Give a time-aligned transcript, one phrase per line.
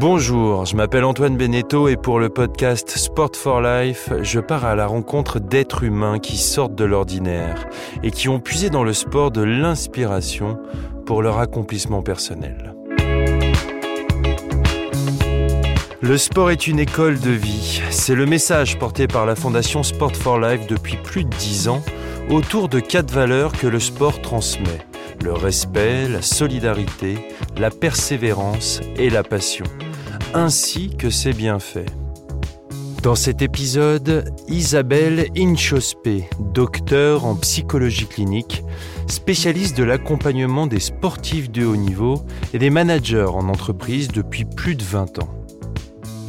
[0.00, 4.74] Bonjour, je m'appelle Antoine Beneteau et pour le podcast Sport for Life, je pars à
[4.74, 7.68] la rencontre d'êtres humains qui sortent de l'ordinaire
[8.02, 10.58] et qui ont puisé dans le sport de l'inspiration
[11.04, 12.74] pour leur accomplissement personnel.
[16.00, 17.82] Le sport est une école de vie.
[17.90, 21.82] C'est le message porté par la Fondation Sport for Life depuis plus de dix ans
[22.30, 24.78] autour de quatre valeurs que le sport transmet.
[25.22, 27.18] Le respect, la solidarité,
[27.58, 29.66] la persévérance et la passion,
[30.34, 31.90] ainsi que ses bienfaits.
[33.02, 38.62] Dans cet épisode, Isabelle Inchospé, docteur en psychologie clinique,
[39.06, 42.22] spécialiste de l'accompagnement des sportifs de haut niveau
[42.52, 45.34] et des managers en entreprise depuis plus de 20 ans.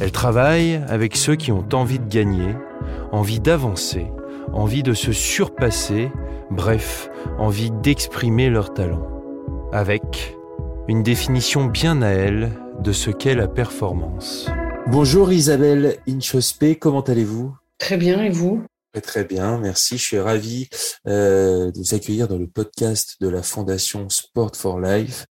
[0.00, 2.56] Elle travaille avec ceux qui ont envie de gagner,
[3.12, 4.06] envie d'avancer,
[4.52, 6.10] envie de se surpasser,
[6.50, 9.06] bref, envie d'exprimer leur talent.
[9.72, 10.36] Avec
[10.88, 12.50] une définition bien à elle
[12.82, 14.48] de ce qu'est la performance.
[14.88, 17.54] Bonjour Isabelle Inchospé, comment allez-vous?
[17.78, 18.64] Très bien, et vous?
[19.02, 19.96] Très bien, merci.
[19.96, 20.68] Je suis ravi
[21.06, 25.26] euh, de vous accueillir dans le podcast de la Fondation Sport for Life.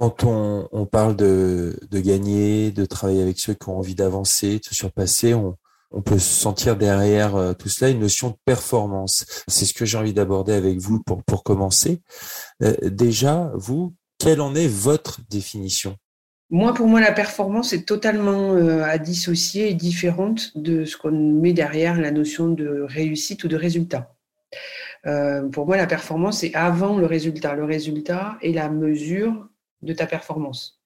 [0.00, 4.58] Quand on, on parle de, de, gagner, de travailler avec ceux qui ont envie d'avancer,
[4.58, 5.56] de se surpasser, on,
[5.90, 9.26] on peut sentir derrière euh, tout cela une notion de performance.
[9.46, 12.00] C'est ce que j'ai envie d'aborder avec vous pour, pour commencer.
[12.62, 15.96] Euh, déjà, vous, quelle en est votre définition?
[16.50, 21.12] Moi, pour moi, la performance est totalement euh, à dissocier et différente de ce qu'on
[21.12, 24.14] met derrière la notion de réussite ou de résultat.
[25.06, 27.54] Euh, pour moi, la performance est avant le résultat.
[27.54, 29.48] Le résultat est la mesure
[29.82, 30.80] de ta performance.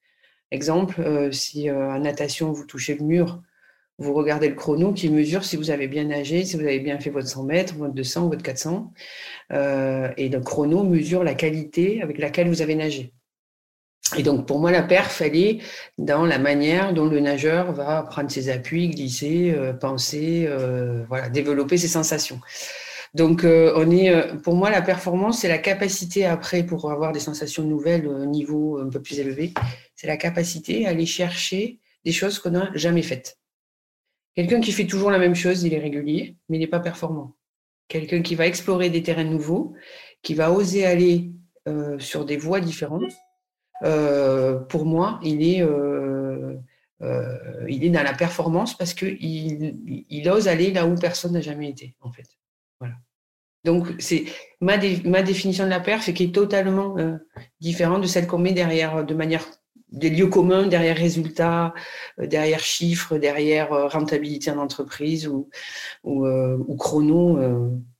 [0.50, 3.42] Exemple, euh, si en natation, vous touchez le mur,
[3.98, 6.98] vous regardez le chrono qui mesure si vous avez bien nagé, si vous avez bien
[6.98, 8.92] fait votre 100 mètres, votre 200, votre 400.
[9.52, 13.14] Euh, et le chrono mesure la qualité avec laquelle vous avez nagé.
[14.16, 15.58] Et donc, pour moi, la perf, elle est
[15.96, 21.30] dans la manière dont le nageur va prendre ses appuis, glisser, euh, penser, euh, voilà,
[21.30, 22.40] développer ses sensations.
[23.14, 27.20] Donc, euh, on est, pour moi, la performance, c'est la capacité après, pour avoir des
[27.20, 29.52] sensations nouvelles au niveau un peu plus élevé,
[29.94, 33.38] c'est la capacité à aller chercher des choses qu'on n'a jamais faites.
[34.34, 37.36] Quelqu'un qui fait toujours la même chose, il est régulier, mais il n'est pas performant.
[37.88, 39.74] Quelqu'un qui va explorer des terrains nouveaux,
[40.22, 41.32] qui va oser aller
[41.98, 43.12] sur des voies différentes,
[43.82, 46.56] pour moi, il est, euh,
[47.68, 51.68] il est dans la performance parce qu'il il ose aller là où personne n'a jamais
[51.68, 52.28] été, en fait.
[52.78, 52.94] Voilà.
[53.64, 54.24] Donc, c'est
[54.60, 57.16] ma, ma définition de la perf, qui est totalement euh,
[57.60, 59.44] différente de celle qu'on met derrière, de manière
[59.88, 61.74] des lieux communs, derrière résultats,
[62.18, 65.48] euh, derrière chiffres, derrière euh, rentabilité en entreprise ou,
[66.02, 67.38] ou, ou chrono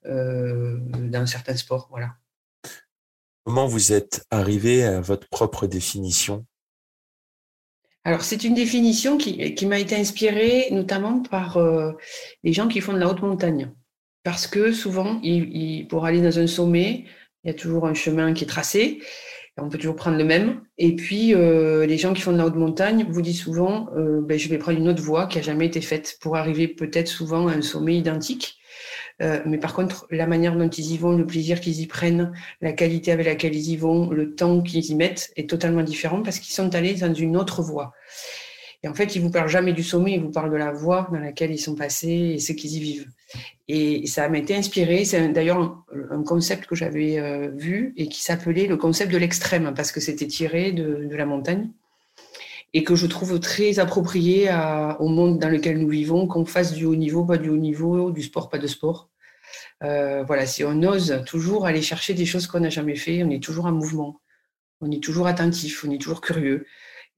[0.04, 1.88] dans certains sports.
[1.91, 2.14] Voilà.
[3.44, 6.47] Comment vous êtes arrivé à votre propre définition?
[8.04, 11.58] Alors, c'est une définition qui, m'a été inspirée notamment par
[12.42, 13.72] les gens qui font de la haute montagne
[14.25, 15.20] parce que souvent,
[15.88, 17.04] pour aller dans un sommet,
[17.44, 19.00] il y a toujours un chemin qui est tracé.
[19.58, 20.62] On peut toujours prendre le même.
[20.78, 24.22] Et puis, euh, les gens qui font de la haute montagne vous disent souvent, euh,
[24.22, 27.08] ben, je vais prendre une autre voie qui a jamais été faite pour arriver peut-être
[27.08, 28.56] souvent à un sommet identique.
[29.22, 32.32] Euh, mais par contre, la manière dont ils y vont, le plaisir qu'ils y prennent,
[32.60, 36.22] la qualité avec laquelle ils y vont, le temps qu'ils y mettent est totalement différent
[36.22, 37.92] parce qu'ils sont allés dans une autre voie.
[38.84, 41.08] Et en fait, ils vous parlent jamais du sommet, ils vous parlent de la voie
[41.12, 43.06] dans laquelle ils sont passés et ce qu'ils y vivent.
[43.68, 45.04] Et ça m'a été inspiré.
[45.04, 49.72] C'est d'ailleurs un, concept que j'avais euh, vu et qui s'appelait le concept de l'extrême
[49.76, 51.70] parce que c'était tiré de, la montagne
[52.74, 54.48] et que je trouve très approprié
[54.98, 58.10] au monde dans lequel nous vivons, qu'on fasse du haut niveau, pas du haut niveau,
[58.10, 59.11] du sport, pas de sport.
[59.82, 63.30] Euh, voilà, si on ose toujours aller chercher des choses qu'on n'a jamais fait, on
[63.30, 64.20] est toujours en mouvement,
[64.80, 66.66] on est toujours attentif, on est toujours curieux.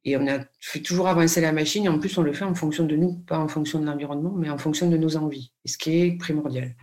[0.06, 2.54] Et on a fait toujours avancer la machine et en plus on le fait en
[2.54, 5.78] fonction de nous, pas en fonction de l'environnement, mais en fonction de nos envies, ce
[5.78, 6.76] qui est primordial.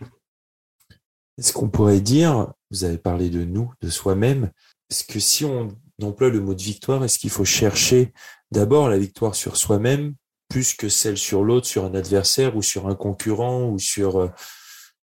[1.38, 4.50] Est-ce qu'on pourrait dire, vous avez parlé de nous, de soi-même,
[4.90, 5.70] est-ce que si on
[6.02, 8.12] emploie le mot de victoire, est-ce qu'il faut chercher
[8.52, 10.16] d'abord la victoire sur soi-même
[10.50, 14.32] plus que celle sur l'autre, sur un adversaire ou sur un concurrent ou sur...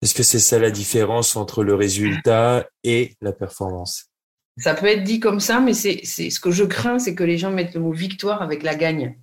[0.06, 4.04] Est-ce que c'est ça la différence entre le résultat et la performance?
[4.56, 7.38] Ça peut être dit comme ça, mais c'est ce que je crains, c'est que les
[7.38, 9.18] gens mettent le mot victoire avec la gagne.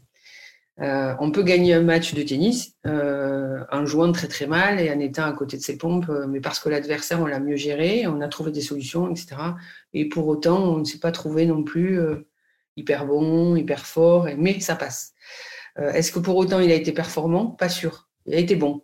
[0.82, 4.92] Euh, on peut gagner un match de tennis euh, en jouant très très mal et
[4.92, 7.56] en étant à côté de ses pompes, euh, mais parce que l'adversaire on l'a mieux
[7.56, 9.38] géré, on a trouvé des solutions, etc.
[9.94, 11.98] Et pour autant, on ne s'est pas trouvé non plus
[12.76, 15.14] hyper bon, hyper fort, mais ça passe.
[15.78, 17.46] Est-ce que pour autant il a été performant?
[17.46, 18.10] Pas sûr.
[18.26, 18.84] Il a été bon.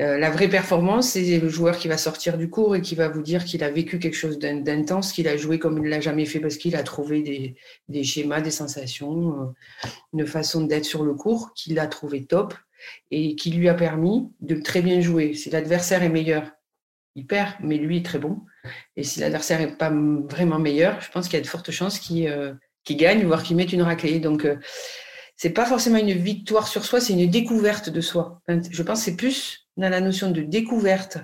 [0.00, 3.08] Euh, la vraie performance, c'est le joueur qui va sortir du cours et qui va
[3.08, 6.00] vous dire qu'il a vécu quelque chose d'intense, qu'il a joué comme il ne l'a
[6.00, 7.56] jamais fait parce qu'il a trouvé
[7.88, 12.54] des, schémas, des sensations, euh, une façon d'être sur le cours qu'il a trouvé top
[13.10, 15.34] et qui lui a permis de très bien jouer.
[15.34, 16.52] Si l'adversaire est meilleur,
[17.16, 18.42] il perd, mais lui est très bon.
[18.96, 21.98] Et si l'adversaire n'est pas vraiment meilleur, je pense qu'il y a de fortes chances
[21.98, 22.54] qu'il euh,
[22.88, 24.20] gagne, voire qu'il mette une raclée.
[24.20, 24.46] Donc,
[25.36, 28.40] c'est pas forcément une victoire sur soi, c'est une découverte de soi.
[28.48, 31.18] Je pense que c'est plus dans la notion de découverte,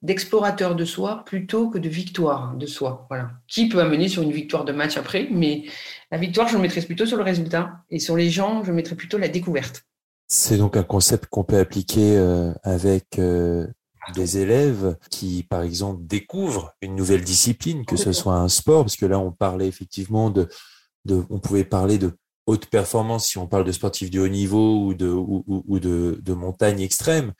[0.00, 3.06] d'explorateur de soi, plutôt que de victoire de soi.
[3.10, 3.32] Voilà.
[3.48, 5.64] Qui peut amener sur une victoire de match après, mais
[6.10, 7.82] la victoire, je le mettrais plutôt sur le résultat.
[7.90, 9.82] Et sur les gens, je mettrais plutôt la découverte.
[10.28, 13.66] C'est donc un concept qu'on peut appliquer euh, avec euh,
[14.14, 18.96] des élèves qui, par exemple, découvrent une nouvelle discipline, que ce soit un sport, parce
[18.96, 20.48] que là, on parlait effectivement de,
[21.04, 22.12] de on pouvait parler de
[22.46, 26.18] haute performance si on parle de sportifs de haut niveau ou de, ou, ou de,
[26.22, 27.32] de montagne extrême.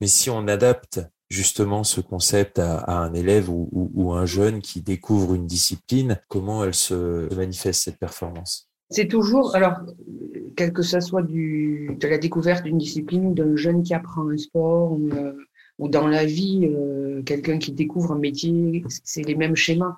[0.00, 4.80] Mais si on adapte justement ce concept à, un élève ou, ou, un jeune qui
[4.80, 8.68] découvre une discipline, comment elle se manifeste cette performance?
[8.90, 9.80] C'est toujours, alors,
[10.56, 14.36] quel que ce soit du, de la découverte d'une discipline, d'un jeune qui apprend un
[14.36, 15.32] sport ou, euh,
[15.88, 19.96] dans la vie, euh, quelqu'un qui découvre un métier, c'est les mêmes schémas.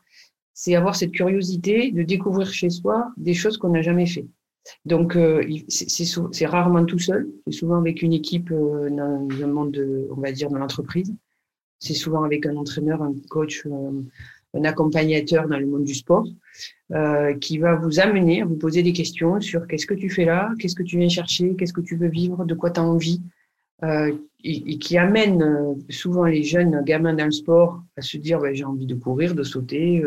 [0.55, 4.27] C'est avoir cette curiosité de découvrir chez soi des choses qu'on n'a jamais fait.
[4.85, 7.29] Donc, euh, c'est rarement tout seul.
[7.47, 11.15] C'est souvent avec une équipe euh, dans le monde, de, on va dire, de l'entreprise.
[11.79, 14.03] C'est souvent avec un entraîneur, un coach, euh,
[14.55, 16.27] un accompagnateur dans le monde du sport,
[17.41, 20.51] qui va vous amener à vous poser des questions sur qu'est-ce que tu fais là,
[20.59, 23.21] qu'est-ce que tu viens chercher, qu'est-ce que tu veux vivre, de quoi tu as envie,
[23.85, 28.65] et, qui amène souvent les jeunes gamins dans le sport à se dire bah, j'ai
[28.65, 30.03] envie de courir, de sauter,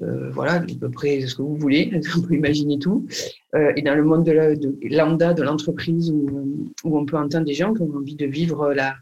[0.00, 3.06] euh, euh, voilà, à peu près ce que vous voulez, on peut imaginer tout.
[3.54, 7.54] Euh, et dans le monde de, la, de l'entreprise, où, où, on peut entendre des
[7.54, 8.94] gens qui ont envie de vivre la,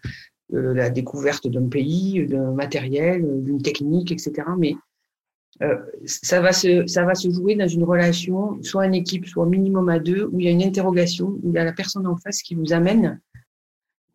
[0.55, 4.33] euh, la découverte d'un pays, d'un matériel, d'une technique, etc.
[4.59, 4.75] Mais
[5.63, 5.77] euh,
[6.07, 9.89] ça, va se, ça va se jouer dans une relation, soit en équipe, soit minimum
[9.89, 12.17] à deux, où il y a une interrogation, où il y a la personne en
[12.17, 13.21] face qui vous amène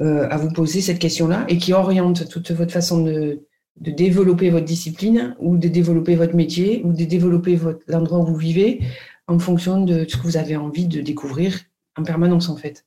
[0.01, 3.39] euh, à vous poser cette question-là et qui oriente toute votre façon de,
[3.79, 8.25] de développer votre discipline ou de développer votre métier ou de développer votre, l'endroit où
[8.25, 8.81] vous vivez
[9.27, 11.59] en fonction de ce que vous avez envie de découvrir
[11.97, 12.85] en permanence en fait.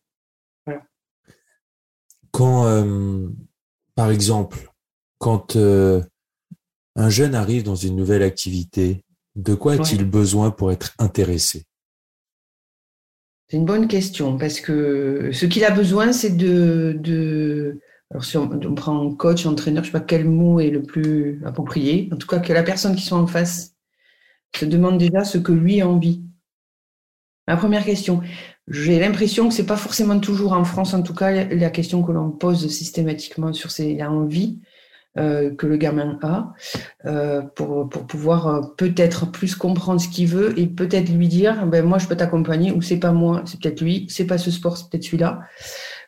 [0.66, 0.82] Voilà.
[2.30, 3.28] Quand, euh,
[3.94, 4.72] par exemple,
[5.18, 6.02] quand euh,
[6.96, 9.04] un jeune arrive dans une nouvelle activité,
[9.36, 10.08] de quoi a-t-il ouais.
[10.08, 11.64] besoin pour être intéressé?
[13.48, 18.38] C'est une bonne question parce que ce qu'il a besoin, c'est de, de alors, si
[18.38, 22.08] on, prend coach, entraîneur, je ne sais pas quel mot est le plus approprié.
[22.12, 23.74] En tout cas, que la personne qui soit en face
[24.56, 26.22] se demande déjà ce que lui a envie.
[27.46, 28.22] Ma première question.
[28.66, 32.12] J'ai l'impression que c'est pas forcément toujours en France, en tout cas, la question que
[32.12, 34.58] l'on pose systématiquement sur ces envies
[35.18, 36.52] euh, que le gamin a,
[37.06, 41.66] euh, pour, pour pouvoir euh, peut-être plus comprendre ce qu'il veut et peut-être lui dire,
[41.66, 44.52] ben moi je peux t'accompagner ou c'est pas moi, c'est peut-être lui, c'est pas ce
[44.52, 45.40] sport, c'est peut-être celui-là.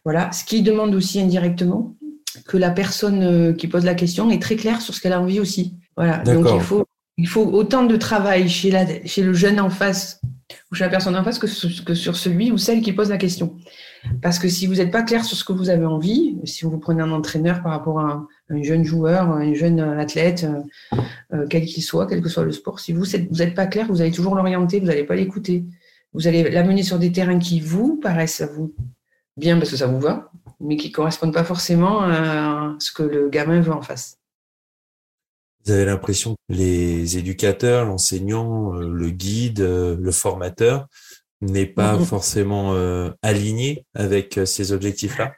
[0.05, 1.97] Voilà, ce qui demande aussi indirectement
[2.47, 5.21] que la personne euh, qui pose la question est très claire sur ce qu'elle a
[5.21, 5.77] envie aussi.
[5.97, 6.87] Voilà, donc il faut,
[7.19, 10.21] il faut autant de travail chez, la, chez le jeune en face
[10.71, 13.19] ou chez la personne en face que, que sur celui ou celle qui pose la
[13.19, 13.57] question.
[14.23, 16.79] Parce que si vous n'êtes pas clair sur ce que vous avez envie, si vous
[16.79, 20.47] prenez un entraîneur par rapport à un, un jeune joueur, un jeune athlète,
[21.35, 24.01] euh, quel qu'il soit, quel que soit le sport, si vous n'êtes pas clair, vous
[24.01, 25.65] allez toujours l'orienter, vous n'allez pas l'écouter.
[26.15, 28.75] Vous allez l'amener sur des terrains qui vous paraissent à vous
[29.41, 30.31] bien parce que ça vous va,
[30.61, 34.19] mais qui ne correspondent pas forcément à ce que le gamin veut en face.
[35.65, 40.87] Vous avez l'impression que les éducateurs, l'enseignant, euh, le guide, euh, le formateur
[41.43, 42.05] n'est pas mmh.
[42.05, 45.35] forcément euh, aligné avec ces objectifs-là?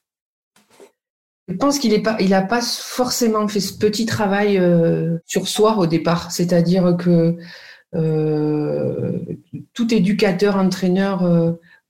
[1.49, 5.77] Je pense qu'il n'a pas, il pas forcément fait ce petit travail euh, sur soi
[5.77, 6.31] au départ.
[6.31, 7.37] C'est-à-dire que
[7.95, 9.19] euh,
[9.75, 11.25] tout éducateur, entraîneur,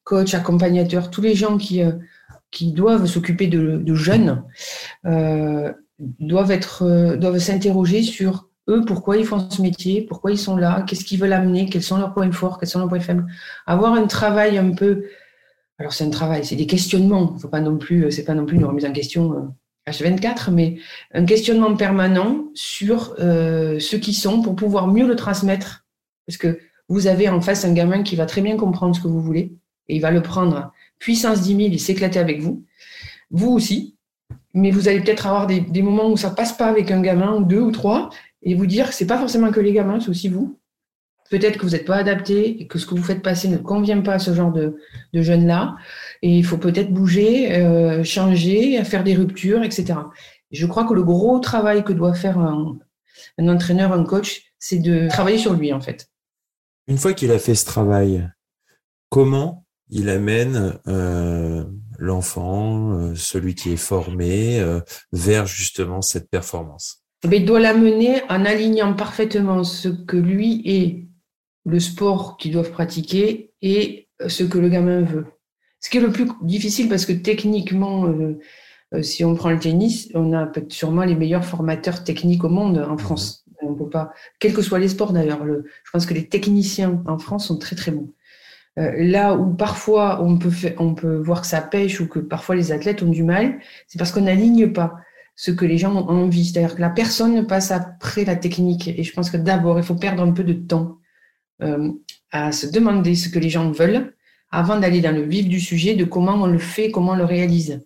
[0.05, 1.83] coach, accompagnateur, tous les gens qui,
[2.51, 4.45] qui doivent s'occuper de, jeunes
[5.05, 10.85] doivent être doivent s'interroger sur eux, pourquoi ils font ce métier, pourquoi ils sont là,
[10.87, 13.27] qu'est-ce qu'ils veulent amener, quels sont leurs points forts, quels sont leurs points faibles.
[13.67, 15.05] Avoir un travail un peu,
[15.79, 18.57] alors c'est un travail, c'est des questionnements, faut pas non plus, c'est pas non plus
[18.57, 19.55] une remise en question
[19.89, 20.79] H24, mais
[21.13, 25.85] un questionnement permanent sur euh, ce qu'ils sont pour pouvoir mieux le transmettre,
[26.27, 29.09] parce que vous avez en face un gamin qui va très bien comprendre ce que
[29.09, 29.57] vous voulez
[29.93, 32.65] et il va le prendre puissance 10 000 et s'éclater avec vous.
[33.31, 33.99] Vous aussi,
[34.55, 37.45] mais vous allez peut-être avoir des, moments où ça passe pas avec un gamin ou
[37.45, 38.09] deux ou trois
[38.43, 40.59] et vous dire que c'est pas forcément que les gamins, c'est aussi vous.
[41.31, 44.01] Peut-être que vous n'êtes pas adapté et que ce que vous faites passer ne convient
[44.01, 44.79] pas à ce genre de,
[45.13, 45.77] de jeunes-là.
[46.23, 49.99] Et il faut peut-être bouger, euh, changer, faire des ruptures, etc.
[50.51, 52.79] je crois que le gros travail que doit faire un
[53.39, 56.09] entraîneur, un coach, c'est de travailler sur lui, en fait.
[56.87, 58.27] Une fois qu'il a fait ce travail,
[59.11, 59.62] comment
[59.93, 61.65] il amène euh,
[61.99, 64.81] l'enfant, euh, celui qui est formé, euh,
[65.13, 71.07] vers justement cette performance Mais Il doit l'amener en alignant parfaitement ce que lui est
[71.67, 75.27] le sport qu'ils doivent pratiquer et ce que le gamin veut.
[75.79, 78.13] Ce qui est le plus difficile parce que techniquement,
[79.03, 82.97] si on prend le tennis, on a sûrement les meilleurs formateurs techniques au monde en
[82.97, 83.45] France.
[83.63, 85.45] On peut pas, quels que soient les sports d'ailleurs.
[85.45, 88.13] Je pense que les techniciens en France sont très très bons.
[88.79, 92.55] Euh, là où parfois on peut, on peut voir que ça pêche ou que parfois
[92.55, 94.95] les athlètes ont du mal, c'est parce qu'on n'aligne pas
[95.35, 96.47] ce que les gens ont envie.
[96.47, 98.89] C'est-à-dire que la personne passe après la technique.
[98.89, 100.99] Et je pense que d'abord, il faut perdre un peu de temps
[101.63, 101.91] euh,
[102.31, 104.15] à se demander ce que les gens veulent
[104.51, 107.25] avant d'aller dans le vif du sujet de comment on le fait, comment on le
[107.25, 107.85] réalise.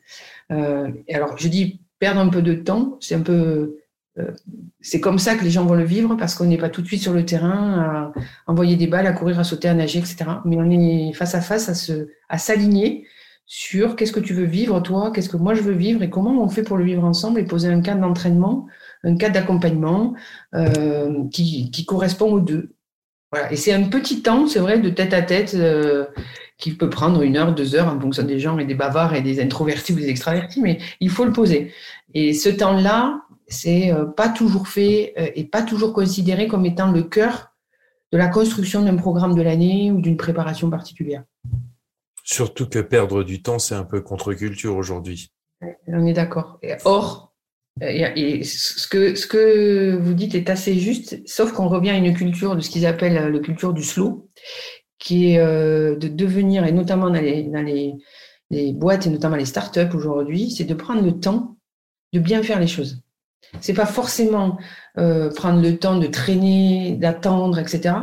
[0.50, 3.76] Euh, alors, je dis perdre un peu de temps, c'est un peu
[4.80, 6.86] c'est comme ça que les gens vont le vivre parce qu'on n'est pas tout de
[6.86, 8.12] suite sur le terrain
[8.46, 10.24] à envoyer des balles, à courir, à sauter, à nager, etc.
[10.44, 13.06] Mais on est face à face à se, à s'aligner
[13.46, 16.42] sur qu'est-ce que tu veux vivre toi, qu'est-ce que moi je veux vivre et comment
[16.42, 18.66] on fait pour le vivre ensemble et poser un cadre d'entraînement,
[19.04, 20.14] un cadre d'accompagnement
[20.54, 22.74] euh, qui, qui, correspond aux deux.
[23.30, 23.52] Voilà.
[23.52, 26.06] Et c'est un petit temps, c'est vrai, de tête à tête euh,
[26.58, 29.22] qui peut prendre une heure, deux heures en fonction des gens et des bavards et
[29.22, 31.72] des introvertis ou des extravertis, mais il faut le poser.
[32.14, 36.90] Et ce temps-là, c'est euh, pas toujours fait euh, et pas toujours considéré comme étant
[36.90, 37.52] le cœur
[38.12, 41.24] de la construction d'un programme de l'année ou d'une préparation particulière.
[42.22, 45.32] Surtout que perdre du temps, c'est un peu contre-culture aujourd'hui.
[45.86, 46.58] On est d'accord.
[46.84, 47.34] Or,
[47.80, 52.14] et ce que, ce que vous dites est assez juste, sauf qu'on revient à une
[52.14, 54.28] culture de ce qu'ils appellent la culture du slow,
[54.98, 57.94] qui est euh, de devenir, et notamment dans les, dans les,
[58.50, 61.56] les boîtes et notamment les startups aujourd'hui, c'est de prendre le temps
[62.12, 63.02] de bien faire les choses.
[63.60, 64.58] C'est pas forcément
[64.98, 67.94] euh, prendre le temps de traîner, d'attendre, etc.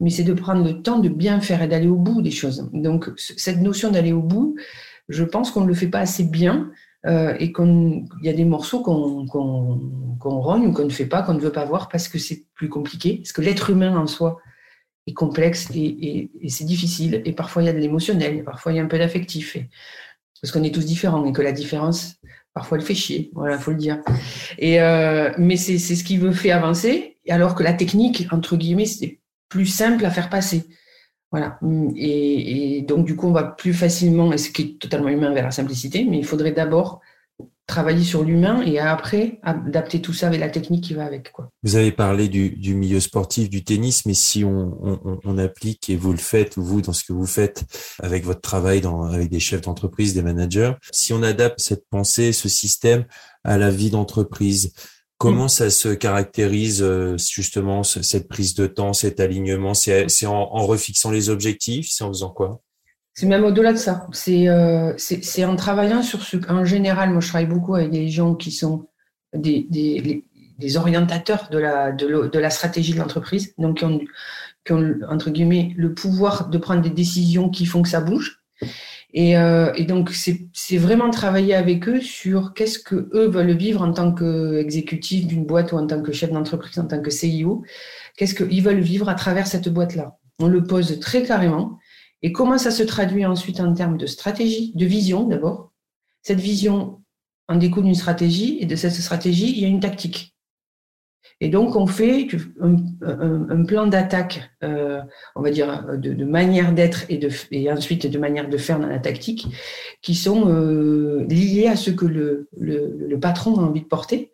[0.00, 2.68] Mais c'est de prendre le temps de bien faire et d'aller au bout des choses.
[2.72, 4.56] Donc cette notion d'aller au bout,
[5.08, 6.70] je pense qu'on ne le fait pas assez bien
[7.06, 9.26] euh, et qu'il y a des morceaux qu'on
[10.20, 12.68] rogne ou qu'on ne fait pas, qu'on ne veut pas voir parce que c'est plus
[12.68, 14.38] compliqué, parce que l'être humain en soi
[15.06, 17.22] est complexe et c'est difficile.
[17.24, 19.56] Et parfois il y a de l'émotionnel, parfois il y a un peu d'affectif.
[20.40, 22.16] Parce qu'on est tous différents et que la différence,
[22.54, 24.00] Parfois, elle fait chier, voilà, faut le dire.
[24.58, 28.86] Et euh, mais c'est ce qui veut faire avancer, alors que la technique, entre guillemets,
[28.86, 30.64] c'est plus simple à faire passer.
[31.30, 31.58] Voilà.
[31.94, 35.32] Et, et, donc, du coup, on va plus facilement, et ce qui est totalement humain
[35.32, 37.00] vers la simplicité, mais il faudrait d'abord
[37.68, 41.30] travailler sur l'humain et après adapter tout ça avec la technique qui va avec.
[41.32, 41.50] Quoi.
[41.62, 45.90] Vous avez parlé du, du milieu sportif, du tennis, mais si on, on, on, applique,
[45.90, 47.64] et vous le faites, vous, dans ce que vous faites
[48.02, 52.32] avec votre travail dans, avec des chefs d'entreprise, des managers, si on adapte cette pensée,
[52.32, 53.04] ce système
[53.44, 54.72] à la vie d'entreprise,
[55.18, 55.50] comment mm.
[55.50, 59.74] ça se caractérise euh, justement cette prise de temps, cet alignement?
[59.74, 62.62] C'est en, en refixant les objectifs C'est en faisant quoi?
[63.18, 64.06] C'est même au-delà de ça.
[64.28, 66.36] Euh, c'est en travaillant sur ce.
[66.48, 68.86] En général, moi, je travaille beaucoup avec des gens qui sont
[69.34, 69.66] des,
[70.76, 73.78] orientateurs de la, stratégie de l'entreprise, donc
[74.64, 78.40] qui ont, entre guillemets, le pouvoir de prendre des décisions qui font que ça bouge.
[79.12, 83.92] Et, euh, donc, c'est vraiment travailler avec eux sur qu'est-ce que eux veulent vivre en
[83.92, 87.64] tant qu'exécutif d'une boîte ou en tant que chef d'entreprise, en tant que CIO.
[88.16, 90.18] Qu'est-ce qu'ils veulent vivre à travers cette boîte-là?
[90.38, 91.80] On le pose très carrément.
[92.22, 95.72] Et comment ça se traduit ensuite en termes de stratégie, de vision d'abord?
[96.22, 97.02] Cette vision
[97.48, 100.34] en découle d'une stratégie et de cette stratégie, il y a une tactique.
[101.40, 102.26] Et donc, on fait
[102.60, 105.00] un, plan d'attaque, euh,
[105.36, 108.88] on va dire, de, manière d'être et, de, et ensuite de manière de faire dans
[108.88, 109.46] la tactique,
[110.02, 114.32] qui sont euh, liés à ce que le, le, patron a envie de porter.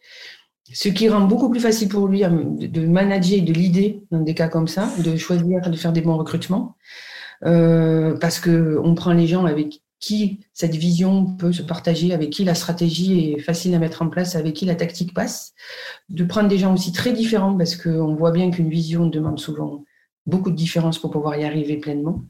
[0.72, 4.34] Ce qui rend beaucoup plus facile pour lui de manager et de l'idée dans des
[4.34, 6.74] cas comme ça, de choisir de faire des bons recrutements.
[7.42, 12.30] Euh, parce que on prend les gens avec qui cette vision peut se partager, avec
[12.30, 15.54] qui la stratégie est facile à mettre en place, avec qui la tactique passe,
[16.10, 19.84] de prendre des gens aussi très différents, parce qu'on voit bien qu'une vision demande souvent
[20.26, 22.24] beaucoup de différences pour pouvoir y arriver pleinement.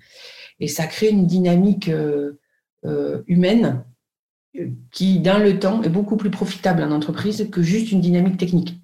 [0.61, 2.39] Et ça crée une dynamique euh,
[2.85, 3.85] euh, humaine
[4.93, 8.79] qui, dans le temps, est beaucoup plus profitable en entreprise que juste une dynamique technique.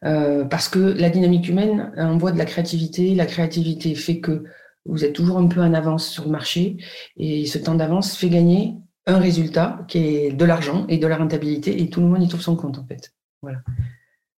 [0.00, 4.44] parce que la dynamique humaine envoie de la créativité, la créativité fait que
[4.88, 6.76] vous êtes toujours un peu en avance sur le marché
[7.16, 8.74] et ce temps d'avance fait gagner
[9.06, 12.28] un résultat qui est de l'argent et de la rentabilité et tout le monde y
[12.28, 13.12] trouve son compte en fait.
[13.42, 13.58] Voilà.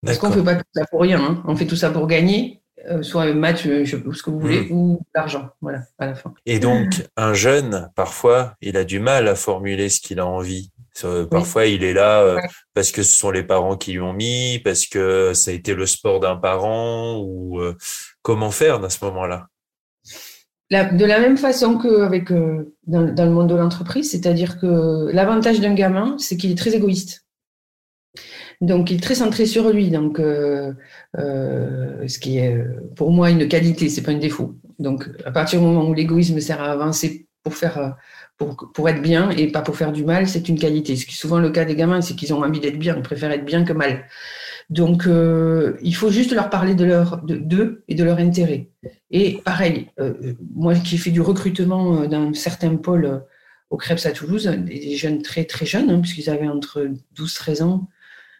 [0.05, 1.43] Parce qu'on ne fait pas tout ça pour rien, hein.
[1.47, 4.63] on fait tout ça pour gagner euh, soit un match, euh, ce que vous voulez,
[4.63, 4.73] hmm.
[4.73, 6.33] ou l'argent, voilà, à la fin.
[6.47, 10.73] Et donc, un jeune, parfois, il a du mal à formuler ce qu'il a envie.
[11.31, 12.37] Parfois, il est là
[12.75, 15.75] parce que ce sont les parents qui lui ont mis, parce que ça a été
[15.75, 17.61] le sport d'un parent, ou
[18.23, 19.49] comment faire dans ce moment-là?
[20.71, 25.75] De la même façon qu'avec dans, dans le monde de l'entreprise, c'est-à-dire que l'avantage d'un
[25.75, 27.27] gamin, c'est qu'il est très égoïste.
[28.61, 29.91] Donc, il est très centré sur lui.
[29.91, 30.73] Donc, euh,
[31.19, 32.63] euh, ce qui est
[32.95, 34.55] pour moi une qualité, c'est pas un défaut.
[34.79, 37.97] Donc, à partir du moment où l'égoïsme sert à avancer pour faire,
[38.37, 40.95] pour, pour être bien et pas pour faire du mal, c'est une qualité.
[40.97, 43.03] Ce qui est souvent le cas des gamins, c'est qu'ils ont envie d'être bien, ils
[43.03, 44.05] préfèrent être bien que mal.
[44.71, 48.71] Donc, euh, il faut juste leur parler de leur d'eux et de leur intérêt.
[49.11, 49.89] Et pareil,
[50.55, 53.23] moi qui ai fait du recrutement dans certains pôles
[53.71, 57.89] au Krebs à Toulouse, des jeunes très très jeunes, hein, puisqu'ils avaient entre 12-13 ans,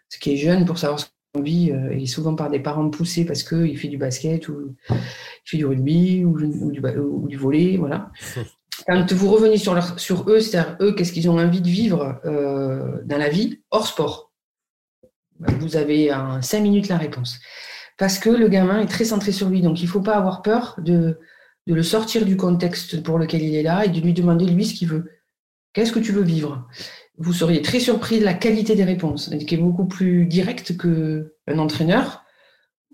[0.09, 2.91] ce qui est jeune pour savoir ce qu'on vit, euh, et souvent par des parents
[2.91, 4.97] poussés parce qu'il fait du basket ou il
[5.45, 8.11] fait du rugby ou, du, ou volley, voilà.
[8.87, 12.19] Quand vous revenez sur, leur, sur eux, c'est-à-dire eux, qu'est-ce qu'ils ont envie de vivre
[12.25, 14.30] euh, dans la vie hors sport
[15.41, 17.39] Vous avez en cinq minutes la réponse.
[17.99, 20.43] Parce que le gamin est très centré sur lui, donc il ne faut pas avoir
[20.43, 21.19] peur de,
[21.67, 24.75] le sortir du contexte pour lequel il est là et de lui demander lui ce
[24.75, 25.11] qu'il veut.
[25.73, 26.67] Qu'est-ce que tu veux vivre?
[27.19, 31.59] Vous seriez très surpris de la qualité des réponses, qui est beaucoup plus directe qu'un
[31.59, 32.25] entraîneur,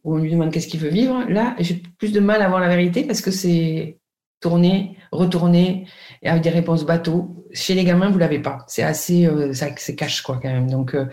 [0.05, 1.25] où on lui demande qu'est-ce qu'il veut vivre.
[1.29, 4.01] Là, j'ai plus de mal à voir la vérité parce que c'est
[4.41, 5.87] tourner, retourner,
[6.23, 7.47] et avec des réponses bateau.
[7.53, 8.65] Chez les gamins, vous l'avez pas.
[8.67, 10.69] C'est assez, euh, ça, c'est cash, quoi, quand même.
[10.69, 11.07] Donc, euh,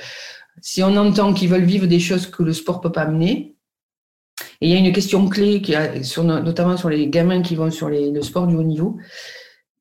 [0.61, 3.55] si on entend qu'ils veulent vivre des choses que le sport peut pas amener,
[4.61, 5.73] et il y a une question clé, qui
[6.23, 8.97] notamment sur les gamins qui vont sur le sport du haut niveau,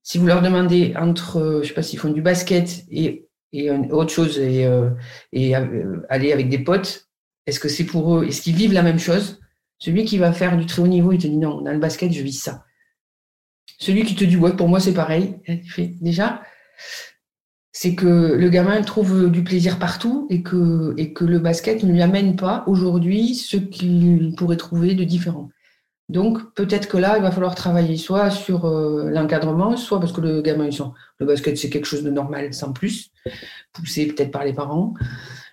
[0.02, 3.28] si vous leur demandez entre, je sais pas s'ils font du basket et,
[3.90, 4.90] autre chose et, euh,
[5.34, 7.08] euh, aller avec des potes,
[7.46, 9.40] est-ce que c'est pour eux, est-ce qu'ils vivent la même chose?
[9.78, 12.12] Celui qui va faire du très haut niveau, il te dit non, dans le basket,
[12.12, 12.64] je vis ça.
[13.78, 16.42] Celui qui te dit ouais, pour moi c'est pareil, il fait déjà,
[17.72, 21.92] c'est que le gamin trouve du plaisir partout et que, et que le basket ne
[21.92, 25.48] lui amène pas aujourd'hui ce qu'il pourrait trouver de différent.
[26.10, 30.20] Donc, peut-être que là, il va falloir travailler soit sur euh, l'encadrement, soit parce que
[30.20, 33.10] le gamin, ils sont, le basket, c'est quelque chose de normal, sans plus,
[33.72, 34.92] poussé peut-être par les parents.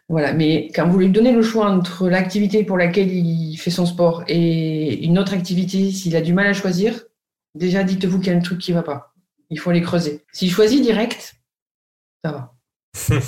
[0.10, 0.34] Voilà.
[0.34, 4.23] Mais quand vous lui donnez le choix entre l'activité pour laquelle il fait son sport
[4.27, 7.05] et une autre activité, s'il a du mal à choisir,
[7.55, 9.13] déjà, dites-vous qu'il y a un truc qui ne va pas.
[9.49, 10.25] Il faut les creuser.
[10.34, 11.38] S'il choisit direct,
[12.23, 12.53] ça va.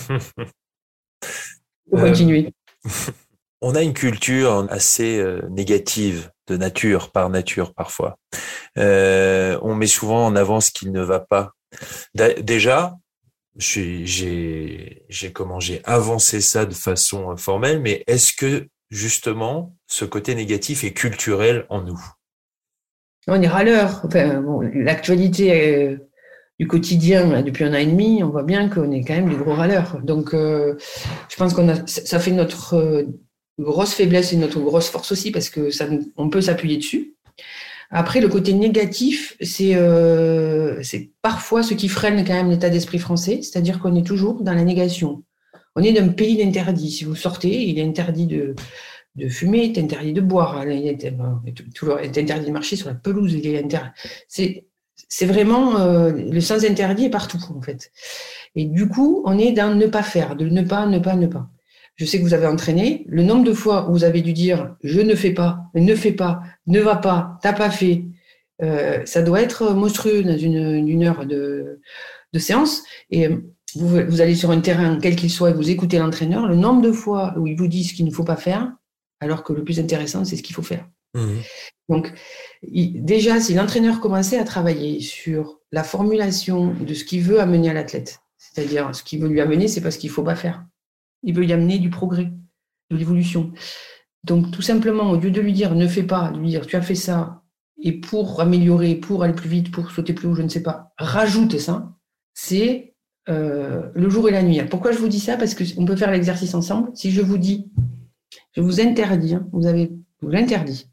[1.90, 2.54] Faut continuer.
[3.62, 8.18] On a une culture assez euh, négative de nature, par nature parfois.
[8.80, 11.52] Euh, on met souvent en avant ce qui ne va pas.
[12.16, 12.96] Déjà,
[13.56, 20.84] j'ai comment j'ai avancé ça de façon formelle, mais est-ce que justement ce côté négatif
[20.84, 22.04] est culturel en nous?
[23.28, 24.02] On est râleur.
[24.04, 25.98] Enfin, L'actualité euh,
[26.62, 29.36] du quotidien depuis un an et demi, on voit bien qu'on est quand même des
[29.36, 30.00] gros râleurs.
[30.04, 30.76] Donc, euh,
[31.28, 33.08] je pense qu'on a ça fait notre
[33.58, 37.16] grosse faiblesse et notre grosse force aussi parce que ça, on peut s'appuyer dessus.
[37.90, 40.84] Après, le côté négatif, c'est euh,
[41.24, 44.64] parfois ce qui freine quand même l'état d'esprit français, c'est-à-dire qu'on est toujours dans la
[44.64, 45.24] négation.
[45.76, 46.92] On est d'un pays d'interdit.
[46.92, 48.54] Si vous sortez, il est interdit de,
[49.16, 51.16] de fumer, il est interdit de boire, il est,
[51.74, 53.36] toujours, interdit de marcher sur la pelouse.
[54.28, 54.68] C'est
[55.10, 57.92] c'est vraiment euh, le sens interdit est partout en fait.
[58.56, 61.28] Et du coup, on est dans ne pas faire, de ne pas, ne pas, ne
[61.28, 61.50] pas
[62.02, 64.76] je sais que vous avez entraîné, le nombre de fois où vous avez dû dire
[64.84, 68.06] je ne fais pas, ne fais pas, ne va pas, t'as pas fait,
[68.64, 71.80] euh, ça doit être monstrueux dans une, heure de,
[72.40, 72.84] séance.
[73.12, 73.30] Et
[73.76, 76.92] vous, allez sur un terrain, quel qu'il soit, et vous écoutez l'entraîneur, le nombre de
[76.92, 78.72] fois où il vous dit ce qu'il ne faut pas faire,
[79.20, 80.88] alors que le plus intéressant, c'est ce qu'il faut faire.
[81.14, 81.40] Mmh.
[81.90, 82.14] Donc,
[82.64, 87.74] déjà, si l'entraîneur commençait à travailler sur la formulation de ce qu'il veut amener à
[87.74, 90.66] l'athlète, c'est-à-dire ce qu'il veut lui amener, c'est pas ce qu'il ne faut pas faire.
[91.24, 92.32] Il veut y amener du progrès,
[92.90, 93.52] de l'évolution.
[94.24, 96.76] Donc, tout simplement, au lieu de lui dire ne fais pas, de lui dire tu
[96.76, 97.44] as fait ça,
[97.82, 100.94] et pour améliorer, pour aller plus vite, pour sauter plus haut, je ne sais pas,
[100.98, 101.98] rajoute ça,
[102.34, 102.96] c'est
[103.28, 104.62] euh, le jour et la nuit.
[104.70, 105.38] Pourquoi je vous dis ça?
[105.38, 106.92] Parce qu'on peut faire l'exercice ensemble.
[106.94, 107.72] Si je vous dis,
[108.54, 110.91] je vous interdis, hein, vous avez vous l'interdit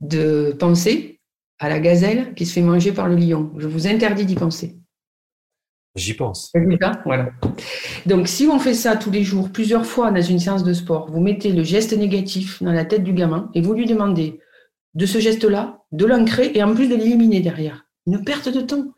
[0.00, 1.20] de penser
[1.58, 3.52] à la gazelle qui se fait manger par le lion.
[3.56, 4.76] Je vous interdis d'y penser.
[5.96, 6.52] J'y pense.
[7.06, 7.30] Voilà.
[8.04, 11.10] Donc, si on fait ça tous les jours, plusieurs fois dans une séance de sport,
[11.10, 14.38] vous mettez le geste négatif dans la tête du gamin et vous lui demandez
[14.94, 17.86] de ce geste-là, de l'ancrer et en plus de l'éliminer derrière.
[18.06, 18.92] Une perte de temps.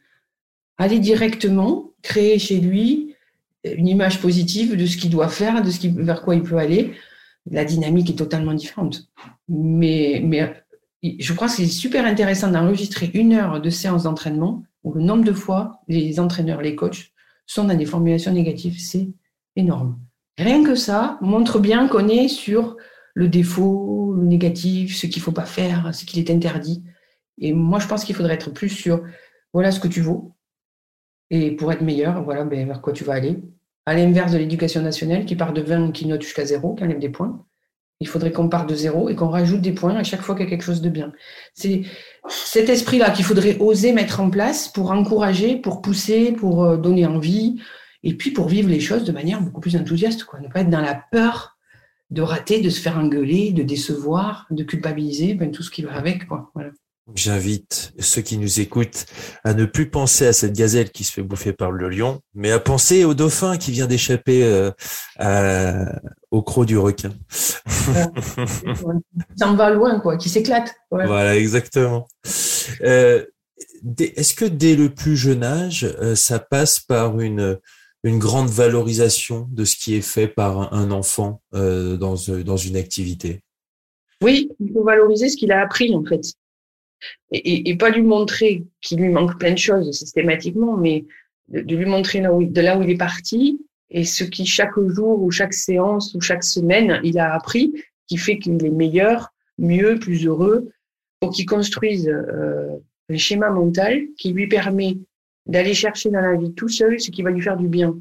[0.76, 3.14] Allez directement créer chez lui
[3.64, 6.58] une image positive de ce qu'il doit faire, de ce qui, vers quoi il peut
[6.58, 6.92] aller.
[7.50, 9.08] la dynamique est totalement différente.
[9.48, 10.52] Mais, mais
[11.02, 15.24] je crois que c'est super intéressant d'enregistrer une heure de séance d'entraînement où le nombre
[15.24, 17.12] de fois les entraîneurs, les coachs
[17.46, 18.78] sont dans des formulations négatives.
[18.78, 19.08] C'est
[19.56, 19.98] énorme.
[20.36, 22.76] Rien que ça montre bien qu'on est sur
[23.14, 26.84] le défaut, le négatif, ce qu'il ne faut pas faire, ce qu'il est interdit.
[27.38, 29.02] Et moi, je pense qu'il faudrait être plus sur
[29.52, 30.36] voilà ce que tu vaux.
[31.30, 33.42] Et pour être meilleur, voilà ben, vers quoi tu vas aller.
[33.86, 36.98] À l'inverse de l'éducation nationale qui part de 20, qui note jusqu'à 0, qui enlève
[36.98, 37.44] des points.
[38.00, 40.44] Il faudrait qu'on parte de zéro et qu'on rajoute des points à chaque fois qu'il
[40.44, 41.12] y a quelque chose de bien.
[41.54, 41.82] C'est
[42.28, 47.06] cet esprit-là qu'il faudrait oser mettre en place pour encourager, pour pousser, pour euh, donner
[47.06, 47.60] envie,
[48.04, 50.24] et puis pour vivre les choses de manière beaucoup plus enthousiaste.
[50.24, 50.40] Quoi.
[50.40, 51.56] Ne pas être dans la peur
[52.10, 55.94] de rater, de se faire engueuler, de décevoir, de culpabiliser, ben, tout ce qui va
[55.94, 56.22] avec.
[57.14, 59.06] J'invite ceux qui nous écoutent
[59.44, 62.50] à ne plus penser à cette gazelle qui se fait bouffer par le lion, mais
[62.50, 64.70] à penser au dauphin qui vient d'échapper euh,
[66.30, 67.12] au croc du requin.
[69.36, 70.74] Ça en va loin, quoi, qui s'éclate.
[70.90, 72.06] Voilà, exactement.
[72.82, 73.24] Euh,
[73.98, 77.58] est-ce que dès le plus jeune âge, euh, ça passe par une
[78.04, 82.14] une grande valorisation de ce qui est fait par un enfant dans,
[82.44, 83.42] dans une activité?
[84.22, 86.22] Oui, il faut valoriser ce qu'il a appris en fait
[87.30, 91.04] et, et, pas lui montrer qu'il lui manque plein de choses systématiquement, mais
[91.48, 94.78] de, lui montrer là où, de là où il est parti et ce qui chaque
[94.88, 97.72] jour ou chaque séance ou chaque semaine il a appris,
[98.06, 100.70] qui fait qu'il est meilleur, mieux, plus heureux,
[101.20, 102.76] pour qu'il construise euh,
[103.08, 104.98] un schéma mental qui lui permet
[105.46, 107.98] d'aller chercher dans la vie tout seul ce qui va lui faire du bien.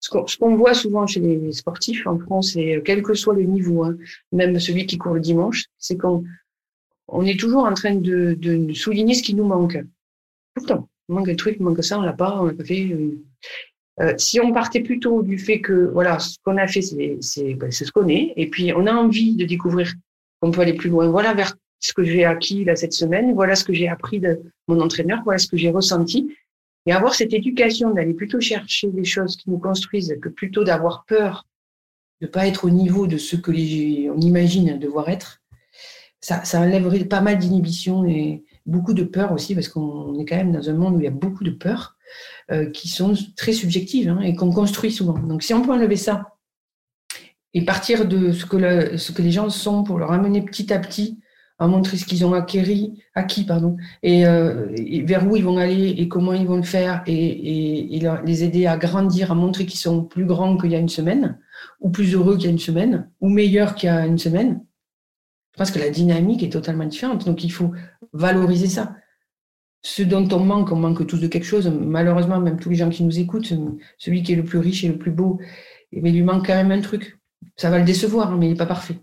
[0.00, 3.84] Ce qu'on voit souvent chez les sportifs en France, et quel que soit le niveau,
[3.84, 3.96] hein,
[4.30, 6.22] même celui qui court le dimanche, c'est qu'on
[7.08, 8.36] on est toujours en train de,
[8.74, 9.78] souligner ce qui nous manque.
[10.54, 12.96] Pourtant, il manque un truc, il manque ça, on l'a pas, on l'a pas fait.
[14.00, 17.70] Euh, si on partait plutôt du fait que voilà, ce qu'on a fait, c'est ben,
[17.70, 19.92] ce qu'on est, et puis on a envie de découvrir
[20.40, 21.08] qu'on peut aller plus loin.
[21.08, 24.40] Voilà vers ce que j'ai acquis là cette semaine, voilà ce que j'ai appris de
[24.68, 26.34] mon entraîneur, voilà ce que j'ai ressenti,
[26.84, 31.04] et avoir cette éducation d'aller plutôt chercher des choses qui nous construisent que plutôt d'avoir
[31.06, 31.46] peur
[32.20, 35.42] de pas être au niveau de ce que les, on imagine devoir être
[36.20, 40.36] ça, ça enlèverait pas mal d'inhibitions et beaucoup de peur aussi, parce qu'on est quand
[40.36, 41.96] même dans un monde où il y a beaucoup de peurs
[42.50, 45.18] euh, qui sont très subjectives hein, et qu'on construit souvent.
[45.18, 46.34] Donc si on peut enlever ça
[47.54, 51.18] et partir de ce que, les gens sont pour leur amener petit à petit
[51.58, 55.88] à montrer ce qu'ils ont acquis, acquis pardon, euh, et, vers où ils vont aller
[55.88, 60.04] et comment ils vont le faire et les aider à grandir, à montrer qu'ils sont
[60.04, 61.38] plus grands qu'il y a une semaine,
[61.80, 64.60] ou plus heureux qu'il y a une semaine, ou meilleurs qu'il y a une semaine,
[65.56, 67.24] je pense que la dynamique est totalement différente.
[67.24, 67.72] Donc, il faut
[68.12, 68.94] valoriser ça.
[69.80, 71.66] Ce dont on manque, on manque tous de quelque chose.
[71.68, 73.50] Malheureusement, même tous les gens qui nous écoutent,
[73.96, 75.38] celui qui est le plus riche et le plus beau,
[75.92, 77.18] mais eh il lui manque quand même un truc.
[77.56, 78.98] Ça va le décevoir, mais il n'est pas parfait.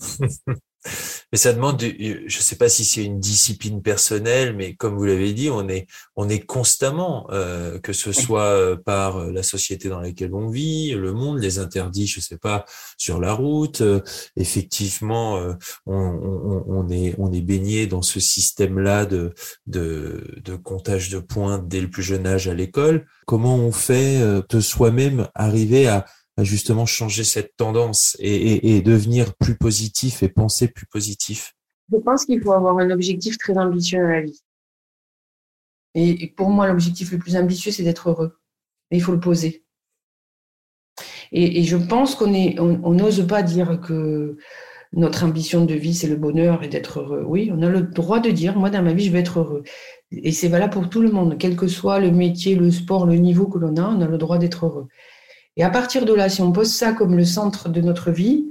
[1.34, 5.04] Mais ça demande, je ne sais pas si c'est une discipline personnelle, mais comme vous
[5.04, 9.88] l'avez dit, on est, on est constamment, euh, que ce soit euh, par la société
[9.88, 12.66] dans laquelle on vit, le monde, les interdits, je ne sais pas,
[12.98, 13.80] sur la route.
[13.80, 14.00] Euh,
[14.36, 15.42] effectivement,
[15.86, 19.34] on, on, on, est, on est baigné dans ce système-là de,
[19.66, 23.06] de, de comptage de points dès le plus jeune âge à l'école.
[23.26, 26.06] Comment on fait de soi-même arriver à
[26.42, 31.54] justement changer cette tendance et, devenir plus positif et penser plus positif
[31.92, 34.40] Je pense qu'il faut avoir un objectif très ambitieux dans la vie.
[35.94, 38.38] Et, pour moi, l'objectif le plus ambitieux, c'est d'être heureux.
[38.90, 39.64] Et il faut le poser.
[41.30, 44.36] Et, je pense qu'on on n'ose pas dire que
[44.92, 47.24] notre ambition de vie, c'est le bonheur et d'être heureux.
[47.26, 49.62] Oui, on a le droit de dire, moi, dans ma vie, je vais être heureux.
[50.12, 53.16] Et c'est valable pour tout le monde, quel que soit le métier, le sport, le
[53.16, 54.88] niveau que l'on a, on a le droit d'être heureux.
[55.56, 58.50] Et à partir de là, si on pose ça comme le centre de notre vie,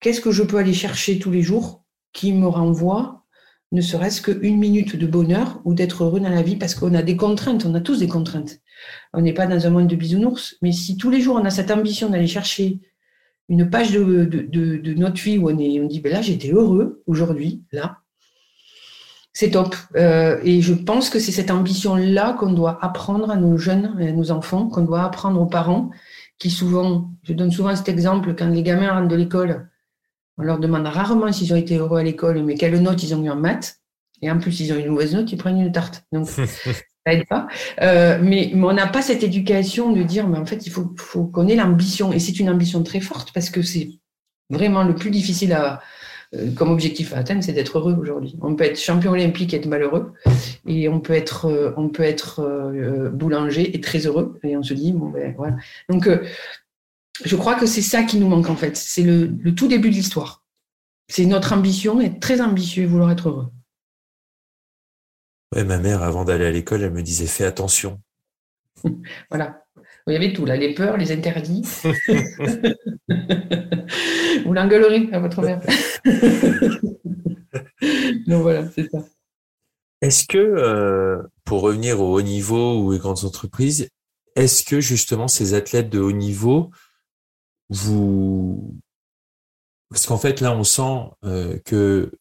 [0.00, 3.24] qu'est-ce que je peux aller chercher tous les jours qui me renvoie
[3.72, 6.56] ne serait-ce qu'une minute de bonheur ou d'être heureux dans la vie?
[6.56, 8.60] Parce qu'on a des contraintes, on a tous des contraintes.
[9.12, 11.50] On n'est pas dans un monde de bisounours, mais si tous les jours on a
[11.50, 12.80] cette ambition d'aller chercher
[13.48, 17.64] une page de, notre vie où on, est, on dit, ben là j'étais heureux aujourd'hui,
[17.72, 17.98] là,
[19.32, 19.74] c'est top.
[19.96, 24.12] Euh, et je pense que c'est cette ambition-là qu'on doit apprendre à nos jeunes, à
[24.12, 25.90] nos enfants, qu'on doit apprendre aux parents,
[26.38, 29.68] qui souvent, je donne souvent cet exemple, quand les gamins rentrent de l'école,
[30.36, 33.22] on leur demande rarement s'ils ont été heureux à l'école, mais quelle note ils ont
[33.22, 33.80] eu en maths.
[34.22, 36.04] Et en plus, ils ont une mauvaise note, ils prennent une tarte.
[36.12, 36.42] Donc, ça
[37.06, 37.46] aide pas.
[37.82, 41.24] Euh, mais, on n'a pas cette éducation de dire, mais en fait, il faut, faut
[41.24, 42.12] qu'on ait l'ambition.
[42.12, 43.90] Et c'est une ambition très forte parce que c'est
[44.50, 45.80] vraiment le plus difficile à,
[46.56, 48.36] comme objectif à atteindre, c'est d'être heureux aujourd'hui.
[48.40, 50.12] On peut être champion olympique et être malheureux,
[50.66, 54.38] et on peut être, euh, on peut être euh, boulanger et très heureux.
[54.42, 55.56] Et on se dit, bon ben voilà.
[55.88, 56.08] Donc
[57.24, 58.76] je crois que c'est ça qui nous manque en fait.
[58.76, 60.44] C'est le, le, tout début de l'histoire.
[61.08, 63.48] C'est notre ambition, être très ambitieux et vouloir être heureux.
[65.54, 68.00] Ouais, ma mère, avant d'aller à l'école, elle me disait fais attention.
[69.30, 69.63] voilà.
[70.06, 71.62] Il y avait tout, là, les peurs, les interdits.
[74.44, 75.60] Vous l'engueulerez à votre mère.
[78.26, 79.02] Donc voilà, c'est ça.
[80.02, 83.88] Est-ce que, euh, pour revenir au haut niveau ou aux grandes entreprises,
[84.36, 86.70] est-ce que justement ces athlètes de haut niveau,
[87.70, 88.78] vous...
[89.88, 92.12] Parce qu'en fait, là, on sent euh, que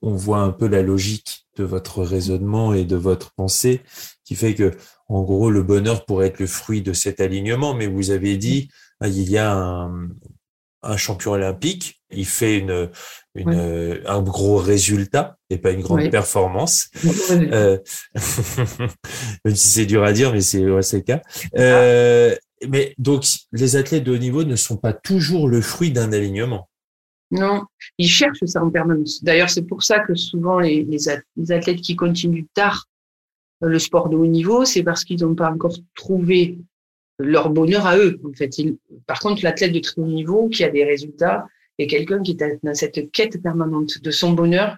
[0.00, 3.82] on voit un peu la logique de votre raisonnement et de votre pensée
[4.24, 4.72] qui fait que,
[5.12, 7.74] en gros, le bonheur pourrait être le fruit de cet alignement.
[7.74, 8.68] Mais vous avez dit,
[9.00, 10.08] ah, il y a un,
[10.82, 12.90] un champion olympique, il fait une,
[13.34, 16.88] une un gros résultat et pas une grande performance.
[17.30, 17.78] Euh,
[19.44, 21.20] même si c'est dur à dire, mais c'est ouais, le cas.
[21.58, 22.34] Euh,
[22.68, 26.68] mais donc, les athlètes de haut niveau ne sont pas toujours le fruit d'un alignement.
[27.30, 27.64] Non,
[27.98, 29.22] ils cherchent ça en permanence.
[29.24, 32.86] D'ailleurs, c'est pour ça que souvent les, les, athlètes qui continuent tard
[33.62, 36.58] le sport de haut niveau, c'est parce qu'ils n'ont pas encore trouvé
[37.18, 38.20] leur bonheur à eux.
[38.24, 38.50] En fait,
[39.06, 41.46] par contre, l'athlète de très haut niveau qui a des résultats
[41.78, 44.76] est quelqu'un qui est dans cette quête permanente de son bonheur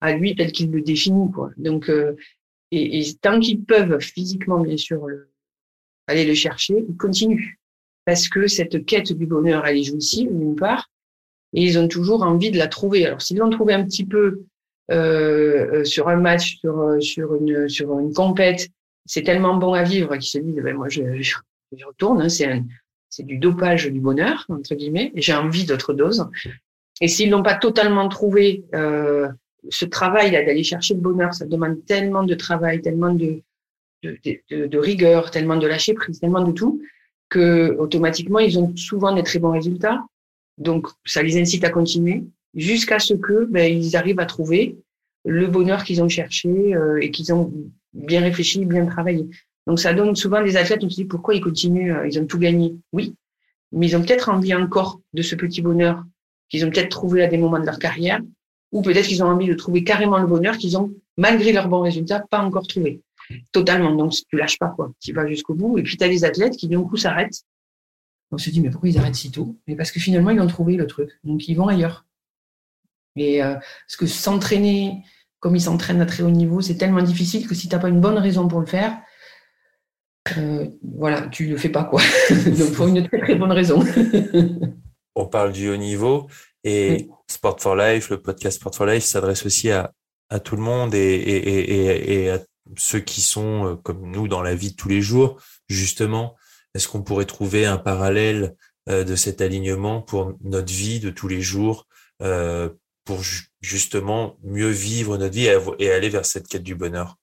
[0.00, 1.30] à lui tel qu'il le définit.
[1.56, 2.16] Donc, euh,
[2.70, 5.30] et, tant qu'ils peuvent physiquement, bien sûr, le,
[6.06, 7.56] aller le chercher, ils continuent
[8.04, 10.90] parce que cette quête du bonheur, elle est jouissive d'une part,
[11.52, 13.06] et ils ont toujours envie de la trouver.
[13.06, 14.42] Alors, s'ils l'ont trouvé un petit peu
[14.90, 18.68] euh, euh sur un match, sur, euh, sur une sur une compète,
[19.06, 21.36] c'est tellement bon à vivre qu'ils se disent, ben moi, je, je
[21.84, 22.62] retourne, hein, c'est
[23.10, 26.28] c'est du dopage du bonheur, entre guillemets, et j'ai envie d'autres doses.
[27.00, 29.28] Et s'ils n'ont pas totalement trouvé euh,
[29.68, 33.42] ce travail d'aller chercher le bonheur, ça demande tellement de travail, tellement de,
[34.04, 36.80] de, de, de, rigueur, tellement de lâcher prise, tellement de tout,
[37.28, 40.04] que automatiquement, ils ont souvent des très bons résultats.
[40.58, 42.22] Donc, ça les incite à continuer
[42.54, 44.76] jusqu'à ce que ben, ils arrivent à trouver
[45.24, 47.52] le bonheur qu'ils ont cherché euh, et qu'ils ont
[47.92, 49.26] bien réfléchi, bien travaillé.
[49.66, 52.26] Donc ça donne souvent des athlètes, on se dit pourquoi ils continuent, euh, ils ont
[52.26, 52.74] tout gagné?
[52.92, 53.14] Oui,
[53.72, 56.04] mais ils ont peut-être envie encore de ce petit bonheur
[56.48, 58.20] qu'ils ont peut-être trouvé à des moments de leur carrière,
[58.72, 61.80] ou peut-être qu'ils ont envie de trouver carrément le bonheur qu'ils ont, malgré leurs bons
[61.80, 63.00] résultats, pas encore trouvé.
[63.52, 63.94] Totalement.
[63.94, 65.78] Donc tu lâches pas quoi, tu vas jusqu'au bout.
[65.78, 67.42] Et puis tu as des athlètes qui d'un coup s'arrêtent.
[68.32, 69.56] On se dit mais pourquoi ils arrêtent si tôt?
[69.66, 72.06] Mais parce que finalement ils ont trouvé le truc, donc ils vont ailleurs.
[73.16, 75.02] Et euh, parce que s'entraîner
[75.40, 77.88] comme ils s'entraînent à très haut niveau, c'est tellement difficile que si tu n'as pas
[77.88, 78.98] une bonne raison pour le faire,
[80.36, 82.02] euh, voilà, tu le fais pas quoi.
[82.46, 83.82] Donc pour une très très bonne raison.
[85.16, 86.28] On parle du haut niveau
[86.62, 89.92] et Sport for Life, le podcast Sport for Life s'adresse aussi à,
[90.28, 92.38] à, tout le monde et, et, et, et, à
[92.76, 95.40] ceux qui sont euh, comme nous dans la vie de tous les jours.
[95.68, 96.36] Justement,
[96.74, 98.54] est-ce qu'on pourrait trouver un parallèle
[98.86, 101.86] de cet alignement pour notre vie de tous les jours,
[103.04, 103.22] pour
[103.60, 107.16] justement mieux vivre notre vie et aller vers cette quête du bonheur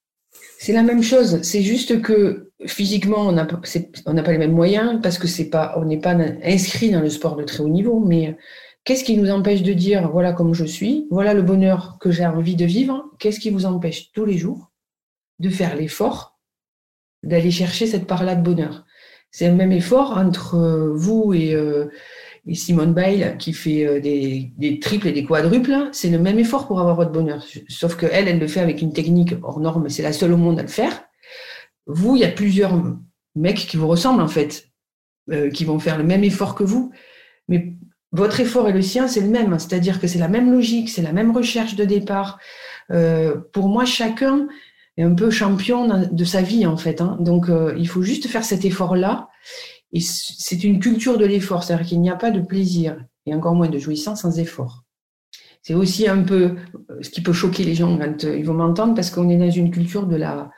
[0.60, 1.42] c'est la même chose.
[1.44, 5.86] C'est juste que physiquement, on n'a pas les mêmes moyens parce que c'est pas, on
[5.86, 8.00] n'est pas inscrit dans le sport de très haut niveau.
[8.00, 8.36] Mais
[8.84, 12.26] qu'est-ce qui nous empêche de dire voilà comme je suis, voilà le bonheur que j'ai
[12.26, 14.72] envie de vivre Qu'est-ce qui vous empêche tous les jours
[15.40, 16.40] de faire l'effort
[17.24, 18.86] d'aller chercher cette part-là de bonheur?
[19.30, 21.86] C'est un même effort entre vous et, euh,
[22.48, 26.68] et Simone Bail qui fait euh, des, triples et des quadruples, c'est le même effort
[26.68, 27.46] pour avoir votre bonheur.
[27.68, 30.38] Sauf que elle, elle le fait avec une technique hors norme, c'est la seule au
[30.38, 31.04] monde à le faire.
[31.86, 32.82] Vous, il y a plusieurs
[33.36, 34.70] mecs qui vous ressemblent en fait,
[35.32, 36.92] euh, qui vont faire le même effort que vous,
[37.50, 37.74] mais
[38.14, 39.60] votre effort et le sien, c'est le même.
[39.60, 42.40] C'est-à-dire que c'est la même logique, c'est la même recherche de départ.
[42.92, 44.48] Euh, pour moi, chacun
[44.96, 47.02] est un peu champion de sa vie en fait.
[47.02, 47.18] Hein.
[47.20, 49.30] Donc, il faut juste faire cet effort-là
[49.94, 53.56] et c'est une culture de l'effort, c'est-à-dire qu'il n'y a pas de plaisir et encore
[53.56, 54.84] moins de jouissance sans effort.
[55.62, 56.56] C'est aussi un peu
[56.90, 59.38] euh, ce qui peut choquer les gens quand euh, ils vont m'entendre parce qu'on est
[59.38, 60.52] dans une culture de la,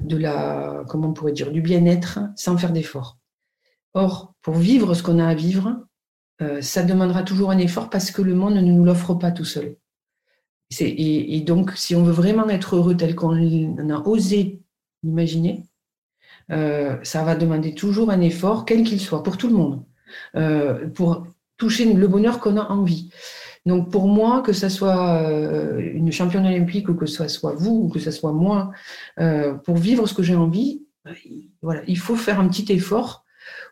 [0.00, 3.18] de la, comment on pourrait dire, du bien-être sans faire d'effort.
[3.94, 5.86] Or, pour vivre ce qu'on a à vivre,
[6.42, 9.44] euh, ça demandera toujours un effort parce que le monde ne nous l'offre pas tout
[9.44, 9.76] seul.
[10.78, 13.34] Et, et, donc, si on veut vraiment être heureux tel qu'on
[13.90, 14.62] a osé
[15.02, 15.64] imaginer,
[16.50, 19.84] euh, ça va demander toujours un effort, quel qu'il soit, pour tout le monde,
[20.36, 23.10] euh, pour toucher le bonheur qu'on a envie.
[23.66, 27.82] Donc pour moi, que ce soit euh, une championne olympique ou que ce soit vous
[27.84, 28.70] ou que ce soit moi,
[29.64, 30.82] pour vivre ce que j'ai envie,
[31.62, 33.24] voilà, il faut faire un petit effort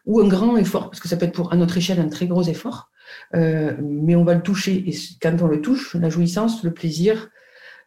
[0.07, 2.27] ou un grand effort, parce que ça peut être pour à notre échelle un très
[2.27, 2.91] gros effort,
[3.33, 4.85] mais on va le toucher.
[4.87, 7.31] Et quand on le touche, la jouissance, le plaisir,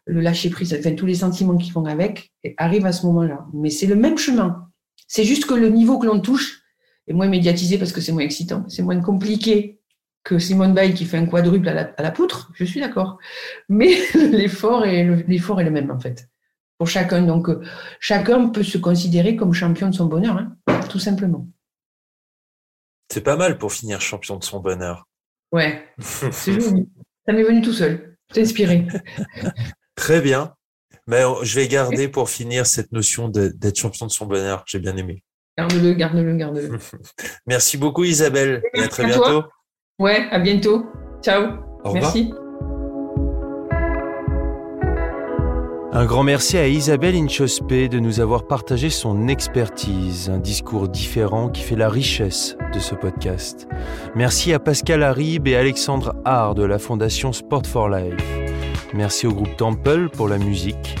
[0.06, 3.46] le lâcher prise, enfin tous les sentiments qui vont avec, arrivent à ce moment-là.
[3.54, 4.71] Mais c'est le même chemin.
[5.08, 6.62] C'est juste que le niveau que l'on touche
[7.06, 9.80] est moins médiatisé parce que c'est moins excitant, c'est moins compliqué
[10.24, 13.18] que Simone Bail qui fait un quadruple à la, poutre, je suis d'accord.
[13.68, 16.28] Mais l'effort est, l'effort est le même en fait
[16.78, 17.22] pour chacun.
[17.22, 17.60] Donc euh,
[18.00, 21.48] chacun peut se considérer comme champion de son bonheur, hein, tout simplement.
[23.08, 25.08] C'est pas mal pour finir champion de son bonheur.
[25.52, 26.88] Ouais, c'est joli.
[27.26, 28.16] Ça m'est venu tout seul.
[28.32, 28.86] C'est inspiré.
[29.94, 30.54] Très bien.
[31.06, 34.64] Mais je vais garder pour finir cette notion d'être champion de son bonheur.
[34.66, 35.24] J'ai bien aimé.
[35.58, 36.78] Garde-le, garde-le, garde-le.
[37.46, 39.44] Merci beaucoup Isabelle et à très bientôt.
[39.98, 40.86] Ouais, à bientôt.
[41.22, 41.58] Ciao.
[41.84, 42.32] Au merci.
[45.94, 51.50] Un grand merci à Isabelle Inchospé de nous avoir partagé son expertise, un discours différent
[51.50, 53.68] qui fait la richesse de ce podcast.
[54.14, 58.41] Merci à Pascal Harib et Alexandre Hart de la Fondation Sport for Life.
[58.94, 60.96] Merci au groupe Temple pour la musique.